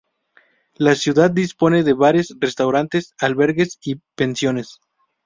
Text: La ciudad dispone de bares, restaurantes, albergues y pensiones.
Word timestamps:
La 0.77 0.95
ciudad 0.95 1.29
dispone 1.29 1.83
de 1.83 1.93
bares, 1.93 2.35
restaurantes, 2.39 3.13
albergues 3.19 3.77
y 3.85 4.01
pensiones. 4.15 4.79